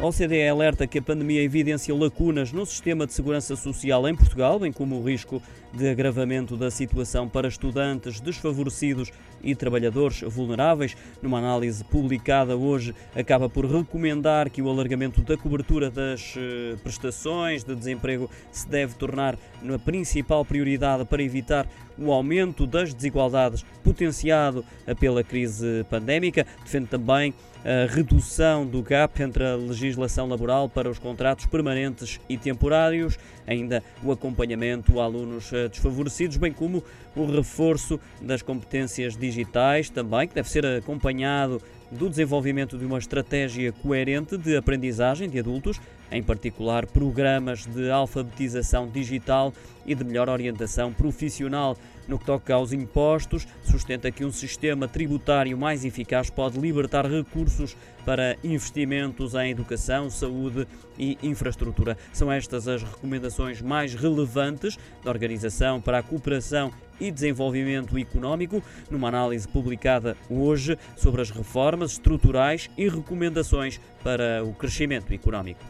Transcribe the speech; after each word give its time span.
A 0.00 0.06
OCDE 0.06 0.48
alerta 0.48 0.86
que 0.86 0.98
a 0.98 1.02
pandemia 1.02 1.42
evidencia 1.42 1.94
lacunas 1.94 2.52
no 2.52 2.66
sistema 2.66 3.06
de 3.06 3.14
segurança 3.14 3.56
social 3.56 4.06
em 4.06 4.14
Portugal, 4.14 4.58
bem 4.58 4.72
como 4.72 4.96
o 4.96 5.04
risco 5.04 5.40
de 5.72 5.88
agravamento 5.88 6.56
da 6.56 6.70
situação 6.70 7.28
para 7.28 7.48
estudantes 7.48 8.20
desfavorecidos 8.20 9.10
e 9.42 9.54
trabalhadores 9.54 10.20
vulneráveis. 10.20 10.96
Numa 11.22 11.38
análise 11.38 11.82
publicada 11.84 12.56
hoje, 12.56 12.94
acaba 13.14 13.48
por 13.48 13.64
recomendar 13.66 14.50
que 14.50 14.60
o 14.60 14.68
alargamento 14.68 15.22
da 15.22 15.36
cobertura 15.36 15.90
das 15.90 16.34
eh, 16.36 16.76
prestações 16.82 17.64
de 17.64 17.74
desemprego 17.74 18.28
se 18.50 18.68
deve 18.68 18.94
tornar 18.94 19.38
a 19.72 19.78
principal 19.78 20.44
prioridade 20.44 21.04
para 21.04 21.22
evitar 21.22 21.66
o 21.96 22.12
aumento 22.12 22.66
das 22.66 22.92
desigualdades 22.92 23.64
potenciado 23.82 24.64
pela 24.98 25.22
crise 25.22 25.84
pandémica. 25.88 26.46
Defende 26.62 26.88
também 26.88 27.32
a 27.64 27.90
redução 27.90 28.66
do 28.66 28.82
gap 28.82 29.22
entre 29.22 29.44
a 29.44 29.56
legislação 29.56 29.93
laboral 29.96 30.68
para 30.68 30.88
os 30.88 30.98
contratos 30.98 31.46
permanentes 31.46 32.20
e 32.28 32.36
temporários, 32.36 33.18
ainda 33.46 33.82
o 34.02 34.12
acompanhamento 34.12 35.00
a 35.00 35.04
alunos 35.04 35.52
eh, 35.52 35.68
desfavorecidos, 35.68 36.36
bem 36.36 36.52
como 36.52 36.82
o 37.14 37.26
reforço 37.26 38.00
das 38.20 38.42
competências 38.42 39.16
digitais, 39.16 39.90
também 39.90 40.28
que 40.28 40.34
deve 40.34 40.50
ser 40.50 40.64
acompanhado 40.66 41.60
do 41.90 42.08
desenvolvimento 42.08 42.76
de 42.76 42.84
uma 42.84 42.98
estratégia 42.98 43.72
coerente 43.72 44.36
de 44.36 44.56
aprendizagem 44.56 45.28
de 45.28 45.38
adultos, 45.38 45.80
em 46.14 46.22
particular 46.22 46.86
programas 46.86 47.66
de 47.66 47.90
alfabetização 47.90 48.88
digital 48.88 49.52
e 49.84 49.94
de 49.94 50.04
melhor 50.04 50.28
orientação 50.28 50.92
profissional. 50.92 51.76
No 52.06 52.18
que 52.18 52.24
toca 52.26 52.54
aos 52.54 52.72
impostos, 52.72 53.48
sustenta 53.64 54.10
que 54.10 54.24
um 54.24 54.30
sistema 54.30 54.86
tributário 54.86 55.56
mais 55.58 55.84
eficaz 55.84 56.30
pode 56.30 56.58
libertar 56.58 57.06
recursos 57.06 57.76
para 58.04 58.36
investimentos 58.44 59.34
em 59.34 59.50
educação, 59.50 60.08
saúde 60.08 60.68
e 60.98 61.18
infraestrutura. 61.22 61.96
São 62.12 62.30
estas 62.30 62.68
as 62.68 62.82
recomendações 62.82 63.60
mais 63.60 63.94
relevantes 63.94 64.78
da 65.02 65.10
Organização 65.10 65.80
para 65.80 65.98
a 65.98 66.02
Cooperação 66.02 66.70
e 67.00 67.10
Desenvolvimento 67.10 67.98
Económico, 67.98 68.62
numa 68.90 69.08
análise 69.08 69.46
publicada 69.46 70.16
hoje 70.28 70.78
sobre 70.96 71.22
as 71.22 71.30
reformas 71.30 71.92
estruturais 71.92 72.70
e 72.76 72.88
recomendações 72.88 73.80
para 74.02 74.44
o 74.44 74.52
crescimento 74.52 75.12
económico. 75.12 75.60